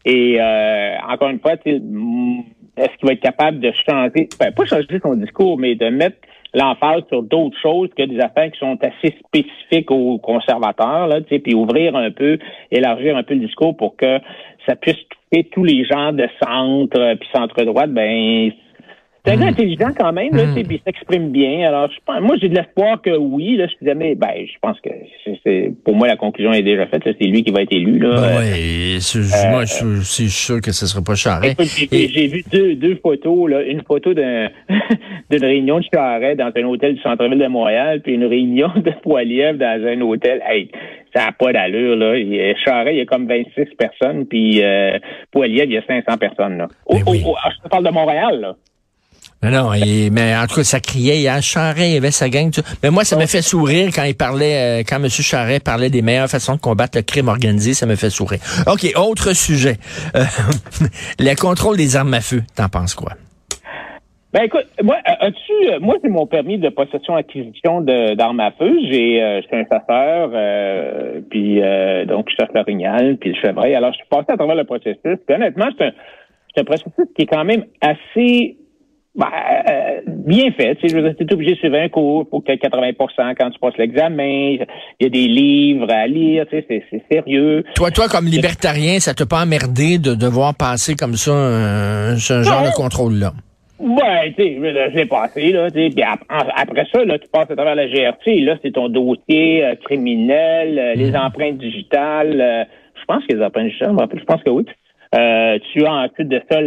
Et 0.06 0.40
euh, 0.40 0.96
encore 1.10 1.30
une 1.30 1.40
fois, 1.40 1.58
tu 1.58 1.82
est-ce 2.78 2.96
qu'il 2.98 3.08
va 3.08 3.14
être 3.14 3.22
capable 3.22 3.60
de 3.60 3.72
changer, 3.88 4.30
ben, 4.40 4.52
pas 4.52 4.66
changer 4.66 5.00
son 5.02 5.16
discours, 5.16 5.58
mais 5.58 5.76
de 5.76 5.90
mettre 5.90 6.18
l'emphase 6.54 7.04
sur 7.10 7.24
d'autres 7.24 7.58
choses 7.62 7.90
que 7.98 8.04
des 8.04 8.20
affaires 8.20 8.52
qui 8.52 8.60
sont 8.60 8.78
assez 8.82 9.16
spécifiques 9.26 9.92
aux 9.92 10.18
conservateurs, 10.18 11.08
là, 11.08 11.22
puis 11.22 11.54
ouvrir 11.54 11.96
un 11.96 12.12
peu, 12.12 12.38
élargir 12.72 13.18
un 13.18 13.24
peu 13.24 13.34
le 13.34 13.42
discours 13.42 13.76
pour 13.76 13.96
que 13.96 14.20
ça 14.66 14.76
puisse 14.76 14.98
toucher 15.32 15.44
tous 15.52 15.64
les 15.64 15.86
gens 15.86 16.14
de 16.14 16.28
centre 16.42 17.00
euh, 17.00 17.16
puis 17.16 17.28
centre 17.34 17.64
droite, 17.64 17.92
ben 17.92 18.52
c'est 19.28 19.34
un 19.34 19.38
gars 19.38 19.46
mm. 19.46 19.50
intelligent 19.50 19.90
quand 19.98 20.14
même, 20.14 20.36
là, 20.36 20.46
mm. 20.46 20.64
il 20.70 20.80
s'exprime 20.86 21.32
bien. 21.32 21.68
Alors, 21.68 21.90
je 21.92 21.98
pense, 22.06 22.22
moi, 22.22 22.36
j'ai 22.42 22.48
de 22.48 22.56
l'espoir 22.56 23.02
que 23.02 23.16
oui, 23.16 23.58
là, 23.58 23.68
je 23.68 23.86
jamais, 23.86 24.16
ben, 24.16 24.32
je 24.46 24.58
pense 24.62 24.80
que 24.80 24.90
c'est, 25.44 25.74
pour 25.84 25.96
moi, 25.96 26.08
la 26.08 26.16
conclusion 26.16 26.54
est 26.54 26.64
déjà 26.64 26.88
faite, 26.88 27.04
c'est 27.04 27.26
lui 27.26 27.44
qui 27.44 27.52
va 27.52 27.64
être 27.64 27.74
élu, 27.74 28.00
là. 28.00 28.16
Ben 28.16 28.38
ouais, 28.40 28.98
euh, 28.98 29.52
moi, 29.52 29.66
je, 29.66 30.02
suis 30.02 30.30
sûr 30.30 30.62
que 30.62 30.72
ce 30.72 30.88
sera 30.88 31.02
pas 31.04 31.16
Charest. 31.16 31.62
J'ai 31.92 32.28
vu 32.28 32.44
deux, 32.52 32.76
deux 32.76 32.96
photos, 32.96 33.50
là, 33.50 33.64
une 33.64 33.84
photo 33.84 34.14
d'un, 34.14 34.50
d'une 35.30 35.44
réunion 35.44 35.80
de 35.80 35.86
Charest 35.94 36.38
dans 36.38 36.52
un 36.56 36.64
hôtel 36.64 36.96
du 36.96 37.02
centre-ville 37.02 37.40
de 37.40 37.48
Montréal, 37.48 38.02
puis 38.02 38.14
une 38.14 38.26
réunion 38.26 38.72
de 38.76 38.92
Poiliev 39.02 39.58
dans 39.58 39.86
un 39.86 40.00
hôtel. 40.02 40.42
Hey, 40.48 40.70
ça 41.14 41.26
n'a 41.26 41.32
pas 41.34 41.52
d'allure, 41.52 41.96
là. 41.96 42.16
Charest, 42.64 42.94
il 42.94 43.00
y 43.00 43.02
a 43.02 43.06
comme 43.06 43.28
26 43.28 43.76
personnes, 43.78 44.26
puis 44.26 44.64
euh, 44.64 44.98
Poiliev, 45.32 45.66
il 45.66 45.74
y 45.74 45.78
a 45.78 45.86
500 45.86 46.18
personnes, 46.18 46.58
là. 46.58 46.68
Ben 46.90 47.00
oh, 47.06 47.12
oh, 47.12 47.14
oh, 47.26 47.36
je 47.56 47.64
te 47.64 47.68
parle 47.70 47.86
de 47.86 47.92
Montréal, 47.92 48.40
là. 48.40 48.56
Mais 49.44 49.52
non, 49.52 49.70
mais 49.70 50.36
en 50.36 50.48
tout 50.48 50.56
cas, 50.56 50.64
ça 50.64 50.80
criait, 50.80 51.20
il 51.20 51.42
Charret, 51.42 51.90
il 51.90 51.94
y 51.94 51.98
avait 51.98 52.10
sa 52.10 52.28
gang. 52.28 52.50
Mais 52.82 52.90
moi, 52.90 53.04
ça 53.04 53.16
me 53.18 53.28
fait 53.28 53.44
sourire 53.44 53.90
quand 53.94 54.04
il 54.04 54.16
parlait, 54.16 54.80
euh, 54.80 54.84
quand 54.88 54.96
M. 54.96 55.10
Charret 55.10 55.60
parlait 55.60 55.92
des 55.92 56.02
meilleures 56.02 56.28
façons 56.28 56.56
de 56.56 56.60
combattre 56.60 56.98
le 56.98 57.04
crime 57.04 57.28
organisé, 57.28 57.74
ça 57.74 57.86
me 57.86 57.96
fait 57.96 58.10
sourire. 58.10 58.40
OK, 58.66 58.92
autre 58.96 59.34
sujet. 59.34 59.76
Euh, 60.16 60.24
le 61.20 61.40
contrôle 61.40 61.78
des 61.78 61.96
armes 61.96 62.16
à 62.16 62.22
feu, 62.22 62.42
t'en 62.56 62.68
penses 62.68 62.96
quoi? 62.96 63.12
Ben 64.34 64.44
écoute, 64.44 64.66
moi, 64.84 64.96
euh, 65.08 65.28
as-tu, 65.28 65.80
moi 65.82 65.96
c'est 66.02 66.10
mon 66.10 66.26
permis 66.26 66.58
de 66.58 66.70
possession 66.70 67.16
acquisition 67.16 67.82
d'armes 67.82 68.40
à 68.40 68.52
feu. 68.52 68.76
J'ai, 68.90 69.22
euh, 69.22 69.42
je 69.42 69.48
suis 69.48 69.56
un 69.56 69.66
chasseur, 69.66 71.24
puis 71.30 71.62
donc 72.08 72.28
je 72.30 72.36
chasse 72.40 72.54
l'orignal, 72.56 73.18
puis 73.18 73.34
le 73.34 73.36
chevreuil. 73.40 73.76
Alors 73.76 73.92
je 73.92 73.98
suis 73.98 74.08
passé 74.10 74.26
à 74.30 74.36
travers 74.36 74.56
le 74.56 74.66
processus. 74.66 74.98
Puis 75.26 75.36
honnêtement, 75.36 75.68
c'est 75.78 75.86
un, 75.86 75.92
un 76.58 76.64
processus 76.64 77.06
qui 77.16 77.24
est 77.24 77.28
quand 77.28 77.46
même 77.46 77.66
assez 77.82 78.58
Ben, 79.18 79.26
euh, 79.68 80.02
bien 80.06 80.52
fait. 80.52 80.76
Tu 80.76 80.88
t'es 80.90 81.34
obligé 81.34 81.56
de 81.56 81.58
suivre 81.58 81.78
un 81.78 81.90
cours 81.90 82.30
pour 82.30 82.44
que 82.44 82.52
tu 82.52 82.54
aies 82.54 82.70
80% 82.70 83.34
quand 83.36 83.50
tu 83.50 83.60
passes 83.60 83.78
l'examen. 83.80 84.58
Il 84.60 84.68
y 85.00 85.06
a 85.06 85.10
des 85.10 85.28
livres 85.28 85.92
à 85.92 86.06
lire, 86.06 86.46
tu 86.48 86.62
sais, 86.62 86.84
c'est 86.92 87.04
sérieux. 87.12 87.64
Toi, 87.76 87.90
toi, 87.90 88.08
comme 88.10 88.28
libertarien, 88.28 89.00
ça 89.00 89.16
t'a 89.16 89.26
pas 89.26 89.42
emmerdé 89.42 89.98
de 89.98 90.14
devoir 90.14 90.54
passer 90.54 90.94
comme 90.94 91.16
ça 91.16 91.32
un, 91.32 92.16
ce 92.18 92.44
genre 92.44 92.64
de 92.64 92.76
contrôle-là? 92.76 93.34
Ouais, 93.80 94.34
tu 94.38 94.44
sais, 94.44 94.92
j'ai 94.94 95.06
passé, 95.06 95.52
là, 95.52 95.72
tu 95.72 95.80
sais, 95.80 95.90
puis 95.90 96.04
après 96.04 96.86
ça, 96.92 97.04
là, 97.04 97.18
tu 97.18 97.28
passes 97.32 97.50
à 97.50 97.56
travers 97.56 97.76
la 97.76 97.88
GRT, 97.88 98.42
là, 98.42 98.56
c'est 98.64 98.72
ton 98.72 98.90
dossier 98.90 99.64
euh, 99.64 99.76
criminel, 99.84 100.80
euh, 100.80 100.94
les 100.96 101.12
hmm. 101.12 101.16
empreintes 101.16 101.58
digitales, 101.58 102.68
je 103.00 103.06
pense 103.06 103.24
que 103.26 103.36
les 103.36 103.44
empreintes 103.44 103.68
digitales, 103.68 103.96
je 104.16 104.24
pense 104.26 104.44
que 104.44 104.50
oui. 104.50 104.66
Euh, 105.16 105.58
tu 105.72 105.86
as 105.86 105.94
ensuite 105.94 106.28
de 106.28 106.42
ça, 106.52 106.60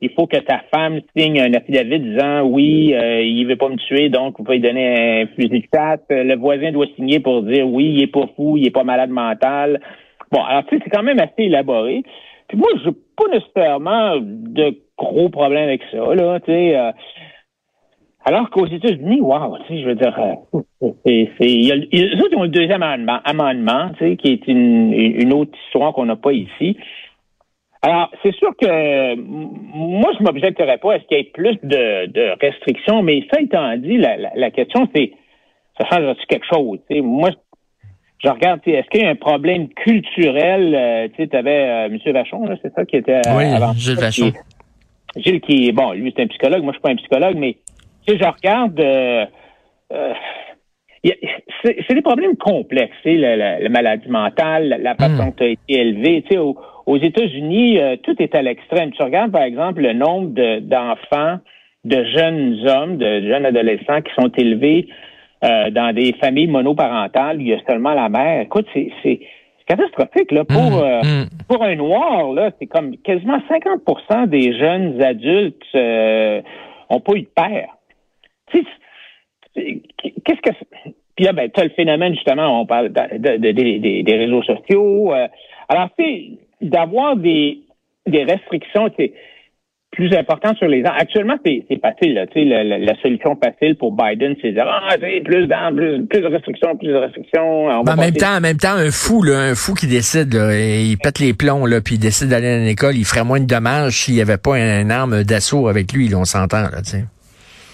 il 0.00 0.10
faut 0.10 0.26
que 0.26 0.38
ta 0.38 0.62
femme 0.74 1.00
signe 1.14 1.40
un 1.40 1.52
affidavit 1.52 2.00
disant 2.00 2.42
oui, 2.42 2.94
euh, 2.94 3.20
il 3.22 3.44
veut 3.46 3.56
pas 3.56 3.68
me 3.68 3.76
tuer, 3.76 4.08
donc 4.08 4.38
vous 4.38 4.44
pouvez 4.44 4.58
lui 4.58 4.66
donner 4.66 5.22
un 5.22 5.26
fusil 5.26 5.60
de 5.60 5.66
chasse. 5.74 6.00
Le 6.08 6.36
voisin 6.36 6.72
doit 6.72 6.86
signer 6.96 7.20
pour 7.20 7.42
dire 7.42 7.68
oui, 7.68 7.92
il 7.96 8.02
est 8.02 8.06
pas 8.12 8.26
fou, 8.34 8.56
il 8.56 8.66
est 8.66 8.70
pas 8.70 8.84
malade 8.84 9.10
mental. 9.10 9.80
Bon, 10.30 10.42
alors 10.42 10.64
tu 10.66 10.76
sais, 10.76 10.82
c'est 10.84 10.90
quand 10.90 11.02
même 11.02 11.20
assez 11.20 11.44
élaboré. 11.44 12.02
Puis 12.48 12.56
moi, 12.56 12.68
j'ai 12.82 12.92
pas 13.16 13.30
nécessairement 13.30 14.16
de 14.20 14.74
gros 14.96 15.28
problèmes 15.28 15.68
avec 15.68 15.82
ça, 15.90 16.14
là, 16.14 16.40
tu 16.40 16.50
sais. 16.50 16.76
Euh, 16.76 16.92
alors 18.24 18.50
qu'aux 18.50 18.66
États-Unis, 18.66 19.20
wow, 19.20 19.58
tu 19.66 19.74
sais, 19.74 19.82
je 19.82 19.88
veux 19.88 19.94
dire, 19.96 20.16
c'est, 21.04 21.30
c'est, 21.38 21.46
il 21.46 21.64
y 21.64 21.72
a, 21.72 22.38
ont 22.38 22.42
le 22.44 22.48
deuxième 22.48 22.82
amendement, 22.82 23.18
amendement 23.24 23.90
tu 23.98 24.10
sais, 24.10 24.16
qui 24.16 24.32
est 24.32 24.46
une, 24.46 24.92
une 24.92 25.32
autre 25.32 25.50
histoire 25.66 25.92
qu'on 25.92 26.06
n'a 26.06 26.16
pas 26.16 26.32
ici. 26.32 26.76
Alors, 27.84 28.10
c'est 28.22 28.34
sûr 28.36 28.54
que 28.56 29.16
moi, 29.16 30.12
je 30.16 30.22
m'objecterais 30.22 30.78
pas 30.78 30.94
à 30.94 31.00
ce 31.00 31.04
qu'il 31.06 31.16
y 31.16 31.20
ait 31.20 31.30
plus 31.34 31.58
de, 31.64 32.40
restrictions, 32.40 33.02
mais 33.02 33.26
ça 33.32 33.40
étant 33.40 33.76
dit, 33.76 33.98
la, 33.98 34.50
question, 34.52 34.88
c'est 34.94 35.12
ça 35.78 35.88
change 35.90 36.16
quelque 36.28 36.46
chose? 36.46 36.78
Moi, 36.90 37.30
je 38.22 38.28
regarde, 38.28 38.60
est-ce 38.66 38.88
qu'il 38.88 39.02
y 39.02 39.04
a 39.04 39.10
un 39.10 39.16
problème 39.16 39.68
culturel? 39.70 40.74
Euh, 40.76 41.08
tu 41.16 41.36
avais 41.36 41.64
euh, 41.64 41.86
M. 41.86 41.98
Vachon, 42.12 42.56
c'est 42.62 42.72
ça 42.72 42.84
qui 42.84 42.96
était 42.96 43.20
euh, 43.26 43.36
oui, 43.36 43.74
Gilles 43.76 43.98
Vachon. 43.98 44.32
Gilles 45.16 45.40
qui, 45.40 45.72
bon, 45.72 45.90
lui, 45.90 46.12
c'est 46.16 46.22
un 46.22 46.28
psychologue, 46.28 46.62
moi, 46.62 46.72
je 46.72 46.76
suis 46.76 46.82
pas 46.82 46.90
un 46.90 46.96
psychologue, 46.96 47.36
mais 47.36 47.56
tu 48.06 48.12
sais, 48.12 48.18
je 48.18 48.24
regarde... 48.24 48.80
c'est 51.64 51.94
des 51.94 52.02
problèmes 52.02 52.36
complexes, 52.36 52.94
la, 53.04 53.58
la, 53.58 53.68
maladie 53.68 54.08
mentale, 54.08 54.78
la, 54.80 54.94
façon 54.94 55.32
que 55.32 55.38
tu 55.38 55.42
as 55.42 55.48
été 55.48 55.80
élevé. 55.80 56.22
Tu 56.22 56.36
sais, 56.36 56.38
aux 56.86 56.96
États-Unis, 56.96 57.78
euh, 57.78 57.96
tout 58.02 58.14
est 58.20 58.34
à 58.34 58.42
l'extrême. 58.42 58.92
Tu 58.92 59.02
regardes, 59.02 59.32
par 59.32 59.42
exemple, 59.42 59.82
le 59.82 59.92
nombre 59.92 60.58
d'enfants, 60.60 61.38
de, 61.84 62.04
jeunes 62.04 62.68
hommes, 62.68 62.96
de 62.98 63.20
jeunes 63.22 63.46
adolescents 63.46 64.02
qui 64.02 64.12
sont 64.14 64.30
élevés 64.36 64.88
euh, 65.44 65.70
dans 65.70 65.94
des 65.94 66.12
familles 66.20 66.46
monoparentales, 66.46 67.40
il 67.40 67.48
y 67.48 67.54
a 67.54 67.60
seulement 67.68 67.94
la 67.94 68.08
mère. 68.08 68.42
Écoute, 68.42 68.66
c'est 68.74 69.20
catastrophique 69.66 70.32
là 70.32 70.44
pour 70.44 70.56
mmh, 70.56 70.82
euh, 70.82 71.00
mmh. 71.02 71.28
pour 71.48 71.62
un 71.62 71.76
noir 71.76 72.32
là 72.32 72.50
c'est 72.58 72.66
comme 72.66 72.96
quasiment 72.98 73.38
50% 73.48 74.26
des 74.26 74.58
jeunes 74.58 75.00
adultes 75.02 75.62
euh, 75.74 76.42
ont 76.88 77.00
pas 77.00 77.12
eu 77.14 77.22
de 77.22 77.30
père 77.34 77.68
qu'est-ce 78.52 80.40
que 80.42 80.50
puis 81.16 81.24
là 81.24 81.32
ben 81.32 81.50
tu 81.50 81.60
as 81.60 81.64
le 81.64 81.70
phénomène 81.70 82.14
justement 82.14 82.60
on 82.60 82.66
parle 82.66 82.90
des 82.90 84.16
réseaux 84.16 84.42
sociaux 84.42 85.12
alors 85.68 85.88
c'est 85.98 86.30
d'avoir 86.60 87.16
des, 87.16 87.58
des 88.06 88.24
restrictions 88.24 88.88
plus 89.90 90.14
importantes 90.16 90.56
sur 90.56 90.68
les 90.68 90.82
gens. 90.82 90.92
Actuellement, 90.98 91.36
c'est 91.44 91.80
facile. 91.80 92.14
Là, 92.14 92.24
la, 92.34 92.78
la, 92.78 93.02
solution 93.02 93.36
facile 93.42 93.76
pour 93.76 93.92
Biden, 93.92 94.34
c'est 94.40 94.48
de 94.48 94.54
dire 94.54 94.64
ah, 94.66 94.94
plus, 94.96 95.22
plus, 95.22 95.46
de 95.46 96.26
restrictions, 96.26 96.76
plus 96.76 96.88
de 96.88 96.94
restrictions. 96.94 97.66
en 97.68 97.96
même 97.96 98.14
temps, 98.14 98.36
en 98.36 98.40
même 98.40 98.56
temps, 98.56 98.72
un 98.72 98.90
fou, 98.90 99.22
là, 99.22 99.38
un 99.38 99.54
fou 99.54 99.74
qui 99.74 99.86
décide, 99.86 100.32
là, 100.32 100.54
il 100.58 100.96
pète 100.96 101.18
les 101.18 101.34
plombs, 101.34 101.66
là, 101.66 101.82
puis 101.82 101.96
il 101.96 101.98
décide 101.98 102.28
d'aller 102.28 102.48
à 102.48 102.58
l'école, 102.58 102.96
il 102.96 103.04
ferait 103.04 103.24
moins 103.24 103.40
de 103.40 103.46
dommages 103.46 103.92
s'il 103.92 104.14
n'y 104.14 104.22
avait 104.22 104.38
pas 104.38 104.58
une 104.58 104.90
arme 104.90 105.24
d'assaut 105.24 105.68
avec 105.68 105.92
lui. 105.92 106.08
Là, 106.08 106.18
on 106.18 106.24
s'entend, 106.24 106.62
là, 106.62 106.80
tu 106.82 106.90
sais. 106.90 107.04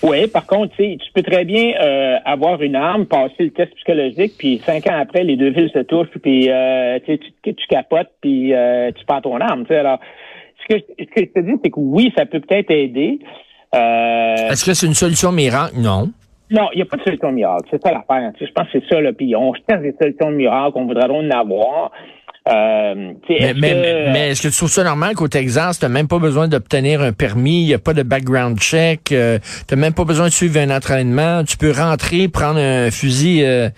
Oui, 0.02 0.26
par 0.28 0.46
contre, 0.46 0.76
tu 0.76 0.98
peux 1.12 1.22
très 1.22 1.44
bien 1.44 1.74
euh, 1.80 2.18
avoir 2.24 2.62
une 2.62 2.76
arme, 2.76 3.06
passer 3.06 3.44
le 3.44 3.50
test 3.50 3.74
psychologique, 3.74 4.34
puis 4.38 4.58
cinq 4.64 4.86
ans 4.86 4.98
après, 4.98 5.24
les 5.24 5.36
deux 5.36 5.50
villes 5.50 5.70
se 5.74 5.80
touchent, 5.80 6.16
puis 6.22 6.48
euh, 6.50 6.98
tu, 7.04 7.18
tu 7.42 7.66
capotes, 7.68 8.10
puis 8.20 8.54
euh, 8.54 8.92
tu 8.92 9.04
prends 9.04 9.20
ton 9.20 9.40
arme. 9.40 9.64
Alors, 9.70 9.98
ce 10.62 10.74
que, 10.74 10.80
ce 10.98 11.04
que 11.04 11.20
je 11.20 11.40
te 11.40 11.40
dis, 11.40 11.54
c'est 11.64 11.70
que 11.70 11.80
oui, 11.80 12.12
ça 12.16 12.26
peut 12.26 12.40
peut-être 12.40 12.70
aider. 12.70 13.18
Est-ce 13.72 14.64
que 14.64 14.72
c'est 14.72 14.86
une 14.86 14.94
solution 14.94 15.32
miracle? 15.32 15.74
Non. 15.76 16.10
Non, 16.50 16.68
il 16.72 16.76
n'y 16.76 16.82
a 16.82 16.86
pas 16.86 16.96
de 16.96 17.02
solution 17.02 17.32
miracle. 17.32 17.68
C'est 17.70 17.82
ça 17.82 17.92
l'affaire. 17.92 18.32
Je 18.40 18.46
pense 18.52 18.68
que 18.70 18.80
c'est 18.80 18.88
ça. 18.88 19.00
Là, 19.00 19.12
puis 19.12 19.36
on 19.36 19.52
cherche 19.68 19.82
des 19.82 19.94
solutions 20.00 20.30
miracle, 20.30 20.72
on 20.76 20.86
voudrait 20.86 21.10
en 21.10 21.30
avoir. 21.30 21.92
Euh, 22.48 23.12
mais, 23.28 23.54
mais, 23.54 24.28
est-ce 24.30 24.42
que 24.42 24.48
tu 24.48 24.56
trouves 24.56 24.70
ça 24.70 24.82
normal 24.82 25.14
qu'au 25.14 25.28
Texas, 25.28 25.78
tu 25.78 25.84
n'as 25.84 25.90
même 25.90 26.08
pas 26.08 26.18
besoin 26.18 26.48
d'obtenir 26.48 27.02
un 27.02 27.12
permis, 27.12 27.62
il 27.62 27.66
n'y 27.66 27.74
a 27.74 27.78
pas 27.78 27.92
de 27.92 28.02
background 28.02 28.58
check, 28.58 29.12
euh, 29.12 29.38
tu 29.66 29.74
n'as 29.74 29.80
même 29.80 29.92
pas 29.92 30.04
besoin 30.04 30.28
de 30.28 30.32
suivre 30.32 30.58
un 30.58 30.70
entraînement, 30.74 31.44
tu 31.44 31.56
peux 31.56 31.72
rentrer, 31.72 32.28
prendre 32.28 32.58
un 32.58 32.90
fusil, 32.90 33.42
euh, 33.44 33.68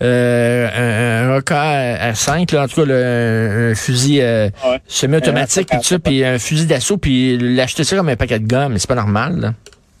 un, 0.00 1.36
un 1.36 1.42
à 1.50 2.14
5, 2.14 2.52
là, 2.52 2.64
en 2.64 2.68
tout 2.68 2.84
cas 2.84 2.92
un 2.92 3.74
fusil 3.74 4.22
semi-automatique, 4.86 5.68
puis 5.68 5.78
ça, 5.82 5.98
puis 5.98 6.24
un 6.24 6.38
fusil 6.38 6.66
d'assaut, 6.66 6.98
puis 6.98 7.38
l'acheter 7.38 7.82
ça 7.84 7.96
comme 7.96 8.08
un 8.08 8.16
paquet 8.16 8.38
de 8.38 8.46
gomme, 8.46 8.78
c'est 8.78 8.88
pas 8.88 8.94
normal. 8.94 9.40
Là. 9.40 9.52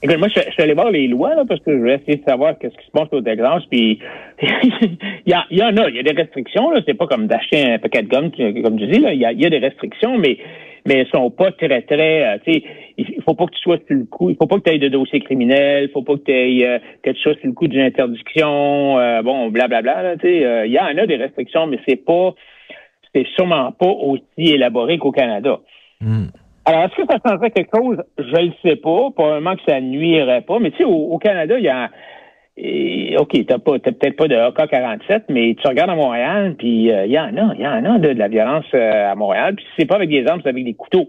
Écoute, 0.04 0.18
moi, 0.18 0.26
je, 0.28 0.40
suis 0.40 0.62
allé 0.62 0.74
voir 0.74 0.90
les 0.90 1.06
lois, 1.06 1.36
là, 1.36 1.44
parce 1.46 1.60
que 1.60 1.72
je 1.72 1.76
voulais 1.76 1.94
essayer 1.94 2.16
de 2.16 2.24
savoir 2.24 2.58
qu'est-ce 2.58 2.76
qui 2.76 2.86
se 2.86 2.90
passe 2.90 3.08
au 3.12 3.20
Texas, 3.20 3.62
puis 3.70 4.00
il 4.42 4.98
y, 5.26 5.30
y, 5.30 5.62
en 5.62 5.76
a, 5.76 5.88
il 5.88 5.94
y 5.94 6.00
a 6.00 6.02
des 6.02 6.20
restrictions, 6.20 6.70
là, 6.70 6.80
c'est 6.84 6.94
pas 6.94 7.06
comme 7.06 7.28
d'acheter 7.28 7.74
un 7.74 7.78
paquet 7.78 8.02
de 8.02 8.08
gomme, 8.08 8.32
comme 8.62 8.78
tu 8.78 8.86
dis, 8.88 8.98
là, 8.98 9.12
il 9.12 9.20
y 9.20 9.24
a, 9.24 9.32
y 9.32 9.46
a, 9.46 9.50
des 9.50 9.58
restrictions, 9.58 10.18
mais 10.18 10.38
mais 10.84 10.94
elles 10.94 11.08
sont 11.14 11.30
pas 11.30 11.52
très, 11.52 11.82
très, 11.82 12.24
euh, 12.24 12.38
tu 12.44 12.54
sais, 12.54 12.64
il 12.98 13.22
faut 13.22 13.34
pas 13.34 13.46
que 13.46 13.52
tu 13.52 13.60
sois 13.60 13.76
sur 13.86 13.96
le 13.96 14.04
coup, 14.04 14.30
il 14.30 14.36
faut 14.36 14.48
pas 14.48 14.56
que 14.56 14.68
tu 14.68 14.74
aies 14.74 14.78
de 14.80 14.88
dossier 14.88 15.20
criminel, 15.20 15.84
il 15.84 15.90
faut 15.90 16.02
pas 16.02 16.16
que, 16.16 16.32
aies, 16.32 16.66
euh, 16.66 16.78
que 17.04 17.10
tu 17.10 17.20
sois 17.20 17.34
sur 17.34 17.46
le 17.46 17.52
coup 17.52 17.68
d'une 17.68 17.82
interdiction, 17.82 18.98
euh, 18.98 19.22
bon, 19.22 19.50
blablabla, 19.50 20.16
tu 20.16 20.26
sais, 20.26 20.66
il 20.66 20.72
y 20.72 20.80
en 20.80 20.98
a 20.98 21.06
des 21.06 21.14
restrictions, 21.14 21.68
mais 21.68 21.78
c'est 21.86 22.04
pas, 22.04 22.34
c'est 23.14 23.28
sûrement 23.36 23.70
pas 23.70 23.86
aussi 23.86 24.26
élaboré 24.38 24.98
qu'au 24.98 25.12
Canada. 25.12 25.60
Hmm. 26.00 26.26
Alors, 26.64 26.84
est-ce 26.84 27.02
que 27.02 27.10
ça 27.10 27.18
changerait 27.26 27.50
quelque 27.50 27.76
chose? 27.76 27.98
Je 28.18 28.36
le 28.36 28.52
sais 28.62 28.76
pas. 28.76 29.10
Probablement 29.14 29.56
que 29.56 29.62
ça 29.66 29.80
nuirait 29.80 30.42
pas. 30.42 30.58
Mais 30.60 30.70
tu 30.70 30.78
sais, 30.78 30.84
au, 30.84 31.18
Canada, 31.18 31.58
il 31.58 31.64
y 31.64 31.68
a... 31.68 31.90
OK, 33.18 33.46
t'as 33.46 33.58
pas, 33.58 33.78
peut-être 33.78 34.16
pas 34.16 34.28
de 34.28 34.36
AK-47, 34.36 35.24
mais 35.30 35.56
tu 35.60 35.66
regardes 35.66 35.90
à 35.90 35.94
Montréal, 35.94 36.54
puis 36.58 36.92
euh, 36.92 37.06
il 37.06 37.12
y 37.12 37.18
en 37.18 37.34
a, 37.36 37.54
il 37.54 37.62
y 37.62 37.66
en 37.66 37.84
a 37.84 37.98
de, 37.98 38.08
la 38.08 38.28
violence 38.28 38.66
euh, 38.74 39.10
à 39.10 39.14
Montréal, 39.14 39.54
puis 39.56 39.64
c'est 39.76 39.86
pas 39.86 39.96
avec 39.96 40.10
des 40.10 40.26
armes, 40.26 40.40
c'est 40.42 40.50
avec 40.50 40.64
des 40.64 40.74
couteaux. 40.74 41.08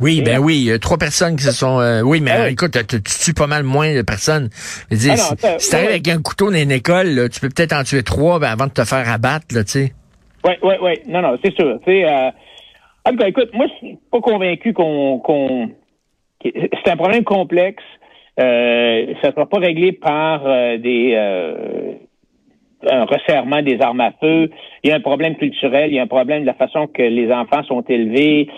Oui, 0.00 0.22
ben 0.22 0.38
oui, 0.38 0.58
il 0.58 0.64
y 0.66 0.72
a 0.72 0.78
trois 0.78 0.96
personnes 0.96 1.34
qui 1.34 1.42
se 1.42 1.50
sont. 1.50 1.80
Euh, 1.80 2.02
oui, 2.02 2.20
mais 2.20 2.30
ah 2.30 2.48
écoute, 2.48 2.78
tu, 2.86 3.02
tues 3.02 3.34
pas 3.34 3.48
mal 3.48 3.64
moins 3.64 3.92
de 3.92 4.02
personnes. 4.02 4.48
Je 4.88 4.94
veux 4.94 5.00
dire, 5.00 5.14
ah 5.18 5.58
si, 5.58 5.70
t'arrives 5.70 5.88
avec 5.88 6.06
un 6.06 6.22
couteau 6.22 6.52
dans 6.52 6.56
une 6.56 6.70
école, 6.70 7.28
tu 7.28 7.40
peux 7.40 7.48
peut-être 7.48 7.72
en 7.72 7.82
tuer 7.82 8.04
trois 8.04 8.38
ben, 8.38 8.46
avant 8.46 8.68
de 8.68 8.72
te 8.72 8.84
faire 8.84 9.10
abattre, 9.10 9.46
là, 9.52 9.64
tu 9.64 9.72
sais. 9.72 9.92
Oui, 10.44 10.52
oui, 10.62 10.74
oui. 10.80 10.92
Non, 11.08 11.20
non, 11.20 11.36
c'est 11.44 11.52
sûr. 11.52 11.80
Tu 11.84 11.90
sais, 11.90 12.04
ah, 13.04 13.12
écoute, 13.26 13.50
moi, 13.54 13.66
je 13.66 13.86
suis 13.86 13.98
pas 14.10 14.20
convaincu 14.20 14.72
qu'on. 14.72 15.20
c'est 16.42 16.88
un 16.88 16.96
problème 16.96 17.24
complexe. 17.24 17.82
Euh, 18.38 19.14
ça 19.20 19.28
ne 19.28 19.32
sera 19.32 19.46
pas 19.46 19.58
réglé 19.58 19.92
par 19.92 20.46
euh, 20.46 20.78
des 20.78 21.12
euh, 21.16 21.94
un 22.88 23.04
resserrement 23.04 23.62
des 23.62 23.80
armes 23.80 24.00
à 24.00 24.12
feu. 24.20 24.50
Il 24.84 24.90
y 24.90 24.92
a 24.92 24.96
un 24.96 25.00
problème 25.00 25.34
culturel, 25.34 25.90
il 25.90 25.96
y 25.96 25.98
a 25.98 26.02
un 26.02 26.06
problème 26.06 26.42
de 26.42 26.46
la 26.46 26.54
façon 26.54 26.86
que 26.86 27.02
les 27.02 27.32
enfants 27.32 27.64
sont 27.64 27.82
élevés. 27.82 28.48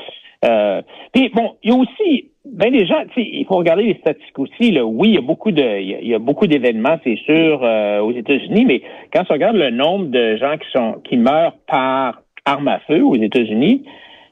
Euh, 0.44 0.82
puis 1.12 1.30
bon, 1.30 1.56
il 1.62 1.70
y 1.70 1.72
a 1.72 1.76
aussi 1.76 2.26
ben 2.44 2.70
des 2.72 2.86
gens, 2.86 3.02
il 3.16 3.44
faut 3.46 3.56
regarder 3.56 3.84
les 3.84 3.98
statistiques 4.00 4.38
aussi. 4.38 4.72
Là. 4.72 4.84
Oui, 4.84 5.10
il 5.10 5.14
y 5.14 5.18
a 5.18 5.22
beaucoup 5.22 5.52
de, 5.52 5.80
il 5.80 6.08
y 6.08 6.14
a, 6.14 6.18
beaucoup 6.18 6.46
d'événements, 6.46 6.98
c'est 7.04 7.18
sûr, 7.18 7.62
aux 7.62 8.12
États-Unis, 8.12 8.64
mais 8.64 8.82
quand 9.12 9.22
on 9.28 9.34
regarde 9.34 9.56
le 9.56 9.70
nombre 9.70 10.06
de 10.06 10.36
gens 10.36 10.56
qui 10.56 10.70
sont 10.72 11.00
qui 11.04 11.16
meurent 11.16 11.56
par 11.66 12.22
arme 12.46 12.68
à 12.68 12.80
feu 12.80 13.02
aux 13.04 13.16
États-Unis, 13.16 13.84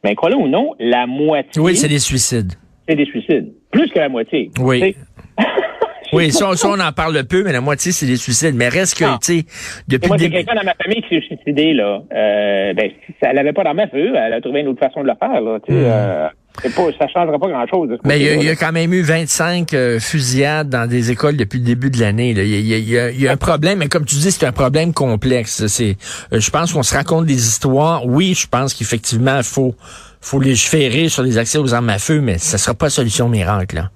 mais 0.04 0.14
crois-le 0.14 0.36
ou 0.36 0.48
non, 0.48 0.74
la 0.78 1.06
moitié. 1.06 1.60
Oui, 1.60 1.76
c'est 1.76 1.88
des 1.88 1.98
suicides. 1.98 2.52
C'est 2.88 2.96
des 2.96 3.06
suicides. 3.06 3.52
Plus 3.70 3.88
que 3.88 3.98
la 3.98 4.08
moitié. 4.08 4.50
Oui. 4.60 4.96
oui, 6.12 6.30
ça, 6.30 6.50
on 6.64 6.80
en 6.80 6.92
parle 6.92 7.22
peu, 7.24 7.42
mais 7.42 7.52
la 7.52 7.60
moitié, 7.60 7.92
c'est 7.92 8.06
des 8.06 8.16
suicides. 8.16 8.54
Mais 8.54 8.68
reste 8.68 8.98
que, 8.98 9.04
tu 9.18 9.40
sais, 9.40 9.44
depuis. 9.88 10.08
Moi, 10.08 10.16
j'ai 10.18 10.30
quelqu'un 10.30 10.54
dans 10.54 10.64
ma 10.64 10.74
famille 10.74 11.02
qui 11.02 11.16
s'est 11.16 11.26
suicidé, 11.26 11.74
là. 11.74 12.02
Euh, 12.12 12.72
ben, 12.74 12.90
si 13.06 13.14
elle 13.20 13.36
n'avait 13.36 13.52
pas 13.52 13.64
d'arme 13.64 13.80
à 13.80 13.88
feu, 13.88 14.14
elle 14.16 14.32
a 14.32 14.40
trouvé 14.40 14.60
une 14.60 14.68
autre 14.68 14.80
façon 14.80 15.02
de 15.02 15.08
le 15.08 15.14
faire, 15.18 15.40
là. 15.40 15.58
Tu 15.66 15.72
sais, 15.72 15.78
hmm. 15.78 15.84
euh, 15.84 16.28
pas, 16.62 16.82
ça 16.98 17.08
changera 17.08 17.38
pas 17.38 17.48
grand-chose. 17.48 17.98
Mais 18.04 18.20
il 18.20 18.42
y, 18.42 18.48
a 18.48 18.56
quand 18.56 18.72
même 18.72 18.92
eu 18.92 19.02
25 19.02 19.72
euh, 19.74 20.00
fusillades 20.00 20.68
dans 20.68 20.88
des 20.88 21.10
écoles 21.10 21.36
depuis 21.36 21.58
le 21.58 21.64
début 21.64 21.90
de 21.90 22.00
l'année. 22.00 22.30
Il 22.30 22.66
y, 22.66 23.28
a, 23.28 23.32
un 23.32 23.36
problème, 23.36 23.78
mais 23.78 23.88
comme 23.88 24.04
tu 24.04 24.16
dis, 24.16 24.32
c'est 24.32 24.46
un 24.46 24.52
problème 24.52 24.92
complexe. 24.92 25.66
C'est, 25.66 25.96
euh, 26.32 26.40
je 26.40 26.50
pense 26.50 26.72
qu'on 26.72 26.82
se 26.82 26.94
raconte 26.94 27.26
des 27.26 27.46
histoires. 27.46 28.06
Oui, 28.06 28.34
je 28.34 28.46
pense 28.46 28.74
qu'effectivement, 28.74 29.38
il 29.38 29.44
faut, 29.44 29.74
faut 30.20 30.40
légiférer 30.40 31.08
sur 31.08 31.22
les 31.22 31.38
accès 31.38 31.58
aux 31.58 31.74
armes 31.74 31.90
à 31.90 31.98
feu, 31.98 32.20
mais 32.20 32.38
ça 32.38 32.58
sera 32.58 32.74
pas 32.74 32.90
solution 32.90 33.28
miracle. 33.28 33.76
Là. 33.76 33.90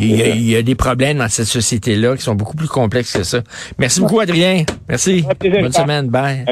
il, 0.00 0.48
y 0.48 0.56
a, 0.56 0.62
des 0.62 0.74
problèmes 0.74 1.18
dans 1.18 1.28
cette 1.28 1.46
société-là 1.46 2.16
qui 2.16 2.22
sont 2.22 2.34
beaucoup 2.34 2.56
plus 2.56 2.68
complexes 2.68 3.12
que 3.12 3.22
ça. 3.22 3.42
Merci 3.78 4.00
beaucoup, 4.00 4.20
Adrien. 4.20 4.64
Merci. 4.88 5.24
Bonne 5.40 5.72
semaine. 5.72 6.08
Bye. 6.08 6.44